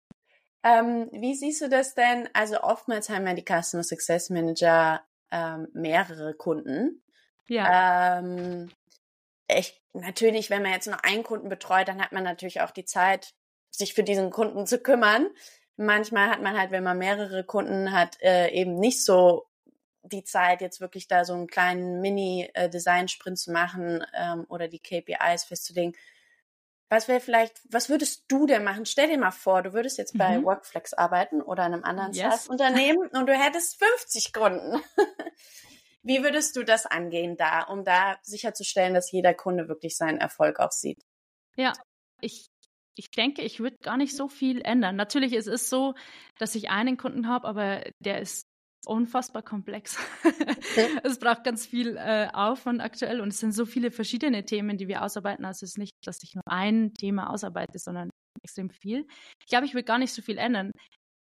[0.62, 2.28] Ähm, wie siehst du das denn?
[2.32, 7.02] Also oftmals haben ja die Customer Success Manager ähm, mehrere Kunden.
[7.48, 8.18] Ja.
[8.18, 8.70] Ähm,
[9.48, 12.84] ich, natürlich, wenn man jetzt nur einen Kunden betreut, dann hat man natürlich auch die
[12.84, 13.34] Zeit,
[13.70, 15.28] sich für diesen Kunden zu kümmern.
[15.76, 19.46] Manchmal hat man halt, wenn man mehrere Kunden hat, äh, eben nicht so
[20.12, 25.45] die Zeit, jetzt wirklich da so einen kleinen Mini-Design-Sprint zu machen ähm, oder die KPIs
[25.45, 25.95] festzulegen.
[26.88, 28.87] Was wäre vielleicht, was würdest du denn machen?
[28.87, 30.45] Stell dir mal vor, du würdest jetzt bei mhm.
[30.45, 32.47] Workflex arbeiten oder einem anderen yes.
[32.47, 34.81] SaaS-Unternehmen und du hättest 50 Kunden.
[36.03, 40.61] Wie würdest du das angehen da, um da sicherzustellen, dass jeder Kunde wirklich seinen Erfolg
[40.61, 41.05] auch sieht?
[41.57, 41.73] Ja,
[42.21, 42.47] ich,
[42.95, 44.95] ich denke, ich würde gar nicht so viel ändern.
[44.95, 45.95] Natürlich ist es so,
[46.38, 48.47] dass ich einen Kunden habe, aber der ist
[48.87, 49.99] unfassbar komplex.
[51.03, 54.88] es braucht ganz viel äh, Aufwand aktuell und es sind so viele verschiedene Themen, die
[54.88, 55.44] wir ausarbeiten.
[55.44, 58.11] Also es ist nicht, dass ich nur ein Thema ausarbeite, sondern
[58.42, 59.07] extrem viel.
[59.40, 60.70] Ich glaube, ich würde gar nicht so viel ändern.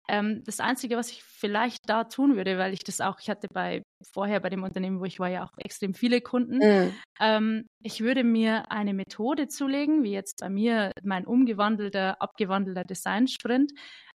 [0.07, 3.49] Ähm, das Einzige, was ich vielleicht da tun würde, weil ich das auch, ich hatte
[3.51, 6.59] bei vorher bei dem Unternehmen, wo ich war, ja auch extrem viele Kunden.
[6.59, 6.95] Mhm.
[7.21, 13.73] Ähm, ich würde mir eine Methode zulegen, wie jetzt bei mir mein umgewandelter, abgewandelter Design-Sprint,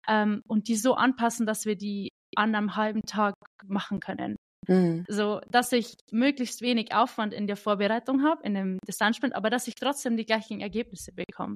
[0.08, 4.36] ähm, und die so anpassen, dass wir die an einem halben Tag machen können.
[4.68, 5.04] Mhm.
[5.08, 9.68] So, dass ich möglichst wenig Aufwand in der Vorbereitung habe, in dem Design-Sprint, aber dass
[9.68, 11.54] ich trotzdem die gleichen Ergebnisse bekomme.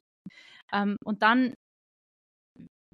[0.72, 1.54] Ähm, und dann,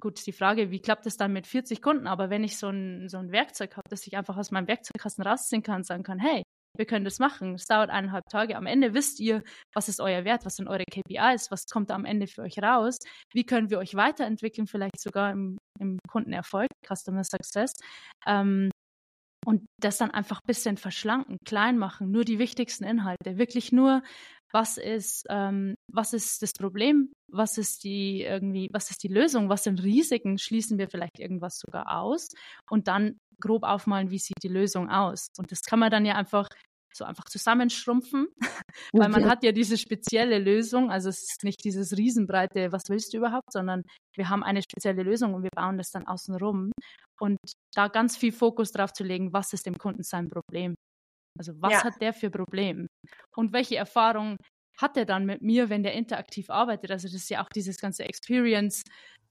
[0.01, 2.07] gut, die Frage, wie klappt es dann mit 40 Kunden?
[2.07, 5.25] Aber wenn ich so ein, so ein Werkzeug habe, dass ich einfach aus meinem Werkzeugkasten
[5.25, 6.43] rausziehen kann und sagen kann, hey,
[6.77, 7.55] wir können das machen.
[7.55, 8.57] Es dauert eineinhalb Tage.
[8.57, 9.43] Am Ende wisst ihr,
[9.75, 12.99] was ist euer Wert, was sind eure KPIs, was kommt am Ende für euch raus,
[13.33, 17.73] wie können wir euch weiterentwickeln, vielleicht sogar im, im Kundenerfolg, Customer Success.
[18.27, 18.71] Ähm,
[19.47, 24.03] und das dann einfach ein bisschen verschlanken, klein machen, nur die wichtigsten Inhalte, wirklich nur,
[24.53, 29.49] was ist, ähm, was ist das Problem, was ist die irgendwie, was ist die Lösung,
[29.49, 32.29] was sind Risiken, schließen wir vielleicht irgendwas sogar aus
[32.71, 35.29] und dann grob aufmalen, wie sieht die Lösung aus.
[35.39, 36.49] Und das kann man dann ja einfach
[36.97, 38.27] so einfach zusammenschrumpfen,
[38.93, 43.13] weil man hat ja diese spezielle Lösung, also es ist nicht dieses riesenbreite, was willst
[43.13, 43.83] du überhaupt, sondern
[44.17, 46.73] wir haben eine spezielle Lösung und wir bauen das dann außen rum
[47.21, 47.39] und
[47.75, 50.75] da ganz viel Fokus drauf zu legen, was ist dem Kunden sein Problem?
[51.39, 51.85] Also was ja.
[51.85, 52.87] hat der für Problem?
[53.37, 54.37] Und welche Erfahrung
[54.79, 56.91] hat er dann mit mir, wenn der interaktiv arbeitet?
[56.91, 58.83] Also das ist ja auch dieses ganze Experience,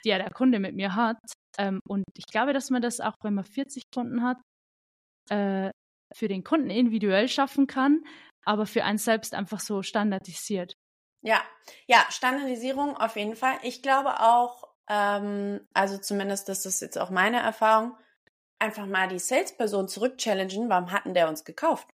[0.04, 1.18] die ja der Kunde mit mir hat.
[1.58, 4.38] Ähm, und ich glaube, dass man das auch, wenn man 40 Kunden hat,
[5.30, 5.72] äh,
[6.16, 8.04] für den Kunden individuell schaffen kann,
[8.46, 10.78] aber für einen selbst einfach so standardisiert.
[11.22, 11.44] Ja,
[11.88, 13.58] ja, Standardisierung auf jeden Fall.
[13.64, 17.98] Ich glaube auch, ähm, also zumindest das ist jetzt auch meine Erfahrung,
[18.60, 21.88] einfach mal die Salesperson zurückchallengen, warum hatten der uns gekauft?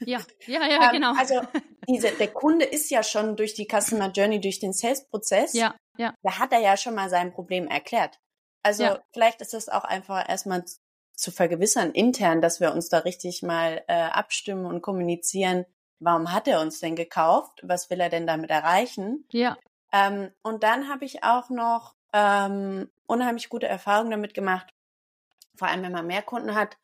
[0.00, 1.14] Ja, ja, ja, ähm, genau.
[1.16, 1.40] Also
[1.88, 6.14] diese, der Kunde ist ja schon durch die Customer Journey, durch den Sales-Prozess, ja, ja.
[6.22, 8.18] da hat er ja schon mal sein Problem erklärt.
[8.64, 9.02] Also ja.
[9.12, 10.64] vielleicht ist es auch einfach erstmal
[11.18, 15.66] zu vergewissern intern, dass wir uns da richtig mal äh, abstimmen und kommunizieren,
[15.98, 17.60] warum hat er uns denn gekauft?
[17.64, 19.24] Was will er denn damit erreichen?
[19.32, 19.58] Ja.
[19.92, 24.72] Ähm, und dann habe ich auch noch ähm, unheimlich gute Erfahrungen damit gemacht,
[25.56, 26.76] vor allem wenn man mehr Kunden hat,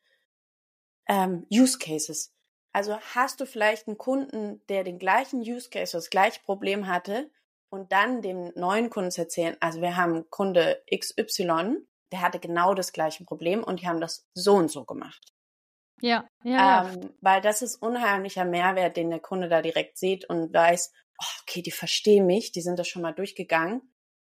[1.06, 2.32] ähm, Use Cases.
[2.72, 7.30] Also hast du vielleicht einen Kunden, der den gleichen Use Case, das gleiche Problem hatte
[7.70, 12.74] und dann dem neuen Kunden zu erzählen, also wir haben Kunde XY, der hatte genau
[12.74, 15.34] das gleiche Problem und die haben das so und so gemacht.
[16.00, 16.88] Ja, ja.
[16.88, 21.40] Ähm, weil das ist unheimlicher Mehrwert, den der Kunde da direkt sieht und weiß, oh,
[21.42, 23.82] okay, die verstehen mich, die sind das schon mal durchgegangen.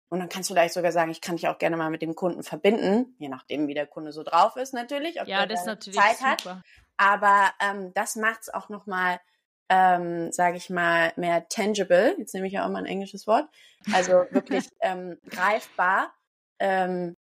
[0.10, 2.16] Und dann kannst du vielleicht sogar sagen, ich kann dich auch gerne mal mit dem
[2.16, 5.84] Kunden verbinden, je nachdem, wie der Kunde so drauf ist natürlich, ob ja, der Zeit
[5.84, 6.04] super.
[6.22, 6.64] hat.
[6.98, 9.22] Aber ähm, das macht es auch nochmal,
[9.70, 12.14] ähm, sage ich mal, mehr tangible.
[12.20, 13.48] Jetzt nehme ich ja auch mal ein englisches Wort.
[13.94, 16.14] Also wirklich ähm, greifbar.
[16.60, 17.16] Ähm,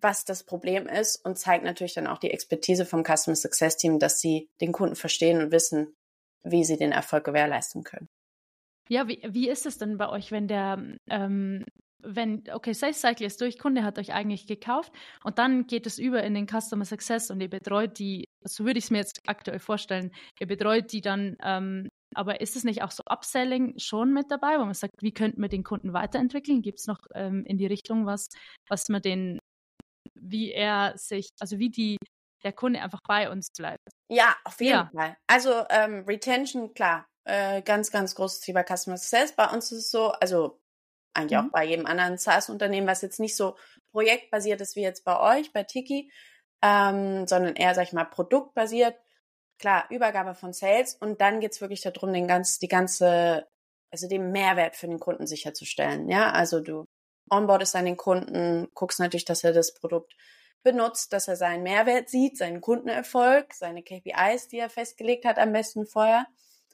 [0.00, 3.98] was das Problem ist und zeigt natürlich dann auch die Expertise vom Customer Success Team,
[3.98, 5.94] dass sie den Kunden verstehen und wissen,
[6.42, 8.08] wie sie den Erfolg gewährleisten können.
[8.88, 10.80] Ja, wie, wie ist es denn bei euch, wenn der,
[11.10, 11.64] ähm,
[12.02, 14.92] wenn, okay, Sales Cycle ist durch, Kunde hat euch eigentlich gekauft
[15.24, 18.78] und dann geht es über in den Customer Success und ihr betreut die, so würde
[18.78, 22.82] ich es mir jetzt aktuell vorstellen, ihr betreut die dann, ähm, aber ist es nicht
[22.82, 26.62] auch so Upselling schon mit dabei, wo man sagt, wie könnten wir den Kunden weiterentwickeln?
[26.62, 28.28] Gibt es noch ähm, in die Richtung was,
[28.68, 29.40] was man den
[30.30, 31.96] wie er sich, also wie die,
[32.44, 33.88] der Kunde einfach bei uns bleibt.
[34.08, 34.90] Ja, auf jeden ja.
[34.94, 35.16] Fall.
[35.26, 39.32] Also ähm, Retention, klar, äh, ganz, ganz großes Thema Customer Success.
[39.32, 40.60] Bei uns ist es so, also
[41.14, 41.46] eigentlich mhm.
[41.46, 43.56] auch bei jedem anderen SaaS-Unternehmen, was jetzt nicht so
[43.90, 46.12] projektbasiert ist wie jetzt bei euch, bei Tiki,
[46.62, 48.96] ähm, sondern eher, sag ich mal, produktbasiert.
[49.58, 53.48] Klar, Übergabe von Sales und dann geht's wirklich darum, den ganz, die ganze,
[53.90, 56.10] also den Mehrwert für den Kunden sicherzustellen.
[56.10, 56.84] Ja, also du
[57.30, 60.14] onboardest deinen Kunden, guckst natürlich, dass er das Produkt
[60.62, 65.52] benutzt, dass er seinen Mehrwert sieht, seinen Kundenerfolg, seine KPIs, die er festgelegt hat, am
[65.52, 66.26] besten vorher.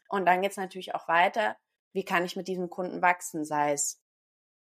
[0.08, 1.56] Und dann geht's natürlich auch weiter.
[1.92, 3.44] Wie kann ich mit diesem Kunden wachsen?
[3.44, 4.00] Sei es,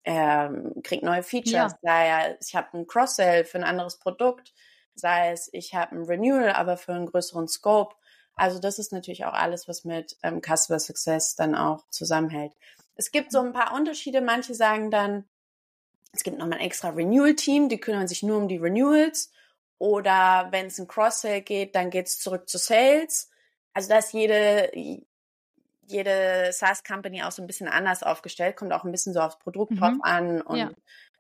[0.05, 0.53] er
[0.85, 1.79] kriegt neue Features, ja.
[1.83, 4.55] sei es, ich habe ein Cross-Sell für ein anderes Produkt,
[4.95, 7.97] sei es, ich habe ein Renewal, aber für einen größeren Scope.
[8.37, 12.53] Also das ist natürlich auch alles, was mit ähm, Customer Success dann auch zusammenhält.
[12.95, 14.21] Es gibt so ein paar Unterschiede.
[14.21, 15.25] Manche sagen dann,
[16.17, 19.31] es gibt nochmal ein extra Renewal-Team, die kümmern sich nur um die Renewals.
[19.79, 23.31] Oder wenn es ein Cross-Sale geht, dann geht es zurück zu Sales.
[23.75, 24.71] Also da ist jede,
[25.87, 29.73] jede SaaS-Company auch so ein bisschen anders aufgestellt, kommt auch ein bisschen so aufs Produkt
[29.73, 29.77] mhm.
[29.77, 30.71] drauf an und ja.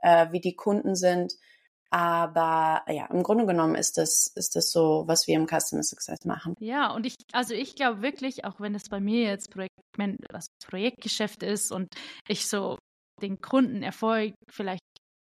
[0.01, 1.35] äh, wie die Kunden sind.
[1.91, 6.25] Aber ja, im Grunde genommen ist das, ist das so, was wir im Customer Success
[6.25, 6.55] machen.
[6.59, 9.73] Ja, und ich, also ich glaube wirklich, auch wenn es bei mir jetzt Projekt,
[10.31, 11.89] was Projektgeschäft ist und
[12.29, 12.79] ich so
[13.23, 14.83] den Kundenerfolg vielleicht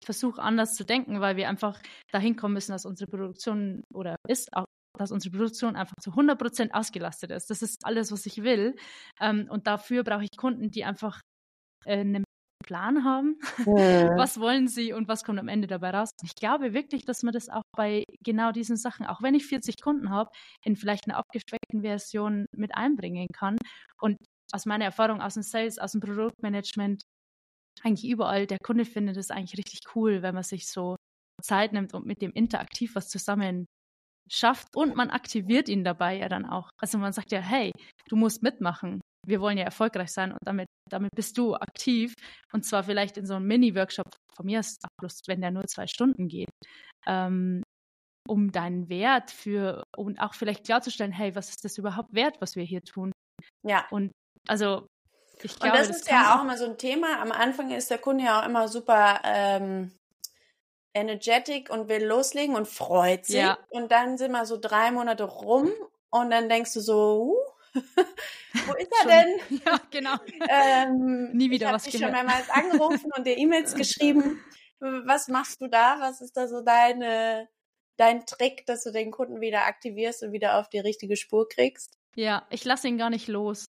[0.04, 1.80] versuche anders zu denken, weil wir einfach
[2.12, 4.66] dahin kommen müssen, dass unsere Produktion oder ist auch
[4.98, 7.50] dass unsere Produktion einfach zu 100% ausgelastet ist.
[7.50, 8.74] Das ist alles, was ich will.
[9.20, 11.20] Ähm, und dafür brauche ich Kunden, die einfach
[11.84, 12.24] äh, einen
[12.64, 13.38] Plan haben.
[13.78, 14.16] Ja.
[14.16, 16.10] Was wollen sie und was kommt am Ende dabei raus?
[16.22, 19.80] Ich glaube wirklich, dass man das auch bei genau diesen Sachen, auch wenn ich 40
[19.80, 20.30] Kunden habe,
[20.64, 23.56] in vielleicht einer abgespeckten Version mit einbringen kann.
[24.00, 24.16] Und
[24.52, 27.02] aus meiner Erfahrung aus dem Sales, aus dem Produktmanagement,
[27.84, 30.96] eigentlich überall, der Kunde findet es eigentlich richtig cool, wenn man sich so
[31.42, 33.66] Zeit nimmt und mit dem interaktiv was zusammen
[34.30, 36.70] schafft und man aktiviert ihn dabei ja dann auch.
[36.80, 37.72] Also man sagt ja, hey,
[38.08, 39.00] du musst mitmachen.
[39.26, 42.14] Wir wollen ja erfolgreich sein und damit, damit bist du aktiv
[42.52, 45.86] und zwar vielleicht in so einem Mini-Workshop von mir ist bloß, wenn der nur zwei
[45.86, 46.50] Stunden geht,
[47.06, 47.62] ähm,
[48.28, 52.56] um deinen Wert für und auch vielleicht klarzustellen, hey, was ist das überhaupt wert, was
[52.56, 53.12] wir hier tun?
[53.66, 53.86] Ja.
[53.90, 54.12] Und
[54.46, 54.86] also
[55.42, 57.20] ich glaube, und das, das ist ja auch immer so ein Thema.
[57.20, 59.92] Am Anfang ist der Kunde ja auch immer super ähm,
[60.94, 63.36] energetic und will loslegen und freut sich.
[63.36, 63.58] Ja.
[63.70, 65.70] Und dann sind wir so drei Monate rum
[66.10, 67.74] und dann denkst du so, uh,
[68.66, 69.60] wo ist er denn?
[69.64, 70.16] Ja, genau.
[70.48, 74.42] Ähm, Nie wieder ich was dich schon mehrmals angerufen und dir E-Mails geschrieben.
[74.80, 75.96] Was machst du da?
[76.00, 77.48] Was ist da so deine,
[77.96, 81.98] dein Trick, dass du den Kunden wieder aktivierst und wieder auf die richtige Spur kriegst?
[82.14, 83.66] Ja, ich lasse ihn gar nicht los.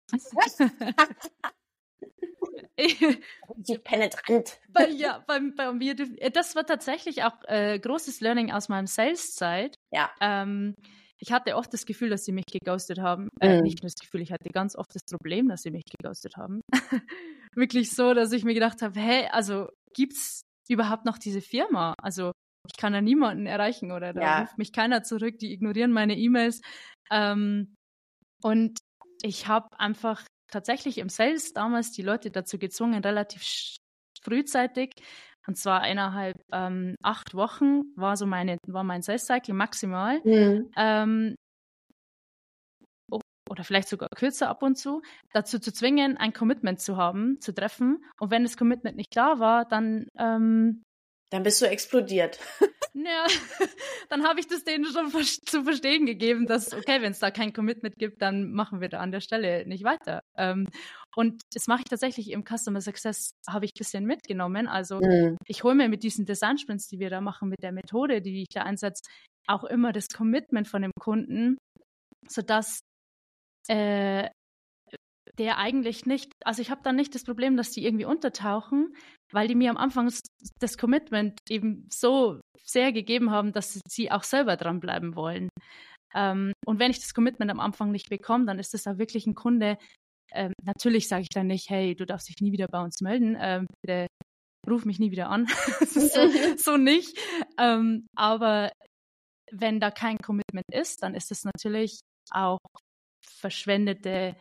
[3.83, 4.59] Penetrant.
[4.69, 8.87] Bei, ja, bei, bei mir, äh, das war tatsächlich auch äh, großes Learning aus meinem
[8.87, 9.75] Sales-Zeit.
[9.91, 10.09] Ja.
[10.21, 10.75] Ähm,
[11.21, 13.27] ich hatte oft das Gefühl, dass sie mich geghostet haben.
[13.41, 13.63] Äh, mhm.
[13.63, 16.61] Nicht nur das Gefühl, ich hatte ganz oft das Problem, dass sie mich geghostet haben.
[17.55, 21.93] Wirklich so, dass ich mir gedacht habe, hey, also gibt's überhaupt noch diese Firma?
[22.01, 22.31] Also
[22.67, 24.39] ich kann da niemanden erreichen oder da ja.
[24.41, 26.61] ruft mich keiner zurück, die ignorieren meine E-Mails.
[27.11, 27.75] Ähm,
[28.41, 28.79] und
[29.21, 33.43] ich habe einfach tatsächlich im Sales damals die Leute dazu gezwungen, relativ
[34.21, 34.93] frühzeitig,
[35.47, 40.21] und zwar innerhalb ähm, acht Wochen war so meine, war mein Sales Cycle maximal.
[40.23, 40.71] Mhm.
[40.77, 41.35] Ähm,
[43.49, 45.01] oder vielleicht sogar kürzer ab und zu,
[45.33, 48.05] dazu zu zwingen, ein Commitment zu haben, zu treffen.
[48.19, 50.83] Und wenn das Commitment nicht da war, dann ähm,
[51.29, 52.39] dann bist du explodiert.
[52.95, 53.27] Ja,
[54.09, 55.11] dann habe ich das denen schon
[55.45, 58.99] zu verstehen gegeben, dass, okay, wenn es da kein Commitment gibt, dann machen wir da
[58.99, 60.21] an der Stelle nicht weiter.
[60.35, 60.67] Ähm,
[61.15, 64.67] und das mache ich tatsächlich im Customer Success, habe ich ein bisschen mitgenommen.
[64.67, 65.37] Also mhm.
[65.45, 68.41] ich hole mir mit diesen Design Sprints, die wir da machen, mit der Methode, die
[68.41, 69.03] ich da einsetze,
[69.47, 71.57] auch immer das Commitment von dem Kunden,
[72.27, 72.81] sodass
[73.67, 74.29] äh,
[75.37, 78.95] der eigentlich nicht, also ich habe dann nicht das Problem, dass die irgendwie untertauchen,
[79.31, 80.11] weil die mir am Anfang
[80.59, 85.49] das Commitment eben so sehr gegeben haben, dass sie auch selber dranbleiben wollen.
[86.13, 89.27] Ähm, und wenn ich das Commitment am Anfang nicht bekomme, dann ist das auch wirklich
[89.27, 89.77] ein Kunde.
[90.31, 93.37] Ähm, natürlich sage ich dann nicht, hey, du darfst dich nie wieder bei uns melden,
[93.39, 94.07] ähm, bitte
[94.69, 95.47] ruf mich nie wieder an.
[95.87, 95.99] so,
[96.57, 97.17] so, nicht.
[97.57, 98.71] Ähm, aber
[99.51, 101.99] wenn da kein Commitment ist, dann ist es natürlich
[102.31, 102.59] auch
[103.25, 104.35] verschwendete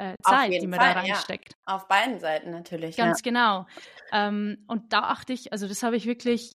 [0.00, 1.52] äh, Zeit, die man Fall, da reinsteckt.
[1.52, 1.74] Ja.
[1.74, 2.96] Auf beiden Seiten natürlich.
[2.96, 3.30] Ganz ja.
[3.30, 3.66] genau.
[4.12, 6.52] Ähm, und da achte ich, also das habe ich wirklich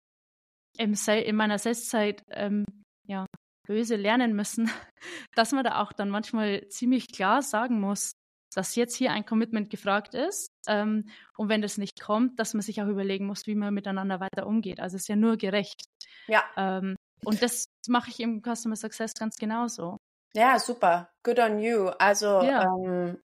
[0.78, 2.66] im in meiner Selbstzeit ähm,
[3.08, 3.26] ja,
[3.68, 4.70] böse lernen müssen,
[5.36, 8.14] dass man da auch dann manchmal ziemlich klar sagen muss,
[8.54, 10.50] dass jetzt hier ein Commitment gefragt ist.
[10.68, 14.20] Ähm, und wenn das nicht kommt, dass man sich auch überlegen muss, wie man miteinander
[14.20, 14.80] weiter umgeht.
[14.80, 15.84] Also es ist ja nur gerecht.
[16.28, 16.44] Ja.
[16.58, 19.98] Ähm, und das mache ich im Customer Success ganz genauso.
[20.34, 21.10] Ja, super.
[21.24, 21.88] Good on you.
[21.98, 22.64] Also ja.
[22.64, 23.18] ähm,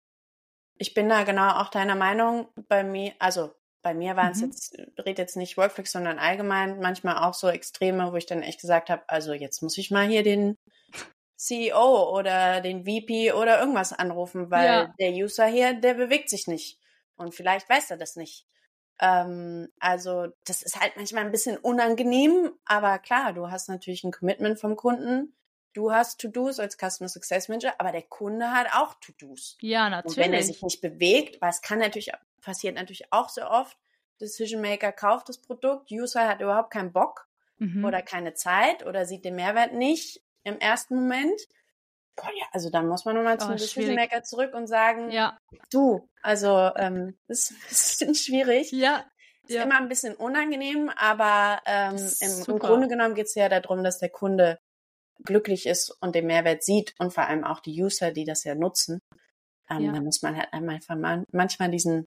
[0.79, 2.47] ich bin da genau auch deiner Meinung.
[2.67, 4.47] Bei mir, also bei mir waren es mhm.
[4.47, 8.61] jetzt, rede jetzt nicht Workflix, sondern allgemein manchmal auch so Extreme, wo ich dann echt
[8.61, 10.57] gesagt habe, also jetzt muss ich mal hier den
[11.35, 14.93] CEO oder den VP oder irgendwas anrufen, weil ja.
[14.99, 16.79] der User hier, der bewegt sich nicht.
[17.15, 18.45] Und vielleicht weiß er das nicht.
[19.01, 24.11] Ähm, also das ist halt manchmal ein bisschen unangenehm, aber klar, du hast natürlich ein
[24.11, 25.35] Commitment vom Kunden.
[25.73, 29.57] Du hast To-Dos als Customer Success Manager, aber der Kunde hat auch To-Dos.
[29.61, 30.17] Ja, natürlich.
[30.17, 33.77] Und wenn er sich nicht bewegt, weil es kann natürlich, passiert natürlich auch so oft,
[34.19, 37.27] Decision Maker kauft das Produkt, User hat überhaupt keinen Bock
[37.57, 37.85] mhm.
[37.85, 41.39] oder keine Zeit oder sieht den Mehrwert nicht im ersten Moment.
[42.15, 45.37] Boah, ja, also dann muss man nochmal oh, zum Decision Maker zurück und sagen, ja.
[45.71, 48.71] du, also ähm, das ist ein bisschen schwierig.
[48.71, 49.05] Ja.
[49.43, 49.63] Ist ja.
[49.63, 53.97] immer ein bisschen unangenehm, aber ähm, im, im, Grunde genommen geht es ja darum, dass
[53.97, 54.59] der Kunde
[55.23, 58.55] glücklich ist und den Mehrwert sieht und vor allem auch die User, die das ja
[58.55, 58.99] nutzen.
[59.69, 59.91] Ähm, ja.
[59.91, 60.95] Da muss man halt einfach
[61.31, 62.05] manchmal diesen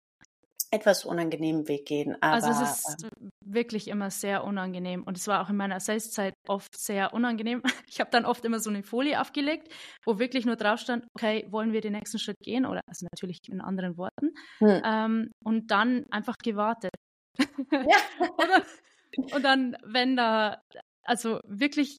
[0.71, 2.15] etwas unangenehmen Weg gehen.
[2.21, 5.81] Aber, also es ist ähm, wirklich immer sehr unangenehm und es war auch in meiner
[5.81, 7.61] Saleszeit oft sehr unangenehm.
[7.87, 9.67] Ich habe dann oft immer so eine Folie aufgelegt,
[10.05, 13.39] wo wirklich nur drauf stand, okay, wollen wir den nächsten Schritt gehen oder also natürlich
[13.49, 14.81] in anderen Worten hm.
[14.85, 16.91] ähm, und dann einfach gewartet.
[17.37, 17.97] Ja.
[19.35, 20.61] und dann, wenn da,
[21.03, 21.97] also wirklich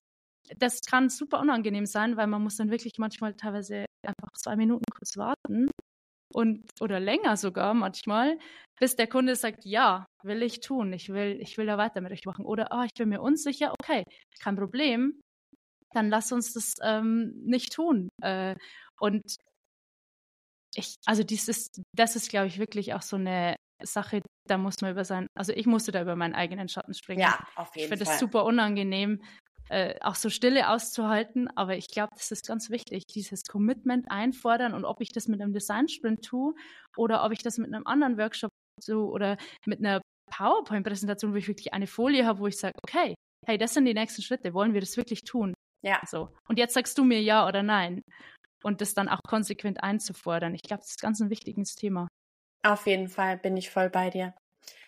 [0.58, 4.84] das kann super unangenehm sein, weil man muss dann wirklich manchmal teilweise einfach zwei Minuten
[4.90, 5.68] kurz warten
[6.34, 8.38] und oder länger sogar manchmal,
[8.80, 12.12] bis der Kunde sagt, ja, will ich tun, ich will, ich will da weiter mit
[12.12, 12.44] euch machen.
[12.44, 14.04] Oder oh, ich bin mir unsicher, okay,
[14.40, 15.20] kein Problem,
[15.94, 18.08] dann lass uns das ähm, nicht tun.
[18.22, 18.56] Äh,
[18.98, 19.36] und
[20.74, 24.92] ich, also dieses, das ist, glaube ich, wirklich auch so eine Sache, da muss man
[24.92, 27.20] über sein, also ich musste da über meinen eigenen Schatten springen.
[27.20, 27.74] Ja, auf jeden ich Fall.
[27.76, 29.22] Ich finde das super unangenehm,
[29.72, 31.48] äh, auch so Stille auszuhalten.
[31.56, 35.40] Aber ich glaube, das ist ganz wichtig, dieses Commitment einfordern und ob ich das mit
[35.40, 36.54] einem Design-Sprint tue
[36.96, 41.48] oder ob ich das mit einem anderen Workshop so oder mit einer PowerPoint-Präsentation, wo ich
[41.48, 43.14] wirklich eine Folie habe, wo ich sage, okay,
[43.46, 45.54] hey, das sind die nächsten Schritte, wollen wir das wirklich tun?
[45.82, 46.00] Ja.
[46.06, 46.28] So.
[46.48, 48.02] Und jetzt sagst du mir ja oder nein.
[48.62, 50.54] Und das dann auch konsequent einzufordern.
[50.54, 52.08] Ich glaube, das ist ganz ein wichtiges Thema.
[52.62, 54.34] Auf jeden Fall bin ich voll bei dir.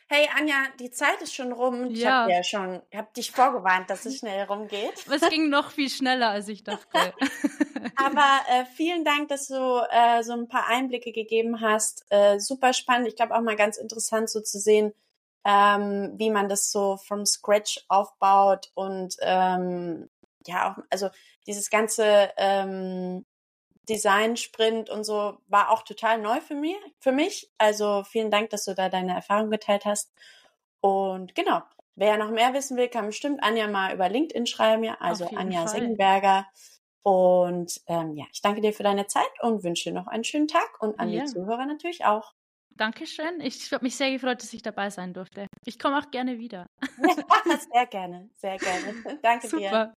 [0.07, 1.87] Hey Anja, die Zeit ist schon rum.
[1.91, 2.23] Ich ja.
[2.23, 5.05] habe ja schon, habe dich vorgewarnt, dass es schnell rumgeht.
[5.11, 7.15] Es ging noch viel schneller, als ich dachte.
[7.97, 12.05] Aber äh, vielen Dank, dass du äh, so ein paar Einblicke gegeben hast.
[12.11, 13.09] Äh, super spannend.
[13.09, 14.93] Ich glaube auch mal ganz interessant, so zu sehen,
[15.45, 20.11] ähm, wie man das so from scratch aufbaut und ähm,
[20.47, 21.09] ja auch, also
[21.47, 23.25] dieses ganze ähm,
[23.89, 27.51] Design-Sprint und so war auch total neu für mich, für mich.
[27.59, 30.13] Also vielen Dank, dass du da deine Erfahrung geteilt hast.
[30.81, 31.63] Und genau,
[31.95, 35.67] wer noch mehr wissen will, kann bestimmt Anja mal über LinkedIn schreiben, ja, also Anja
[35.67, 36.47] Sengenberger.
[37.03, 40.49] Und ähm, ja, ich danke dir für deine Zeit und wünsche dir noch einen schönen
[40.49, 41.23] Tag und an ja.
[41.23, 42.33] die Zuhörer natürlich auch.
[42.77, 43.41] Dankeschön.
[43.41, 45.47] Ich habe mich sehr gefreut, dass ich dabei sein durfte.
[45.65, 46.67] Ich komme auch gerne wieder.
[46.99, 47.15] Ja,
[47.73, 48.95] sehr gerne, sehr gerne.
[49.23, 49.87] Danke Super.
[49.87, 49.95] dir.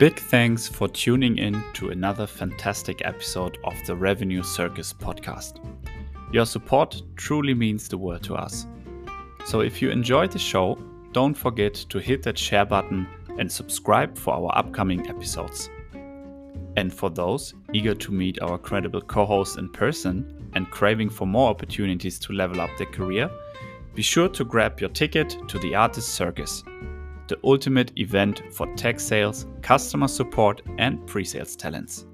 [0.00, 5.62] Big thanks for tuning in to another fantastic episode of the Revenue Circus podcast.
[6.32, 8.66] Your support truly means the world to us.
[9.44, 10.78] So if you enjoyed the show,
[11.12, 13.06] don't forget to hit that share button
[13.38, 15.68] and subscribe for our upcoming episodes.
[16.78, 21.26] And for those eager to meet our credible co hosts in person and craving for
[21.26, 23.30] more opportunities to level up their career,
[23.94, 26.64] be sure to grab your ticket to the Artist Circus
[27.30, 32.04] the ultimate event for tech sales, customer support, and pre sales talents.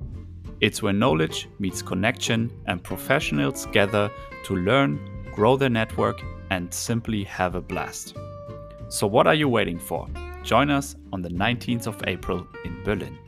[0.61, 4.11] It's where knowledge meets connection and professionals gather
[4.45, 5.01] to learn,
[5.33, 8.15] grow their network, and simply have a blast.
[8.89, 10.07] So, what are you waiting for?
[10.43, 13.19] Join us on the 19th of April in Berlin.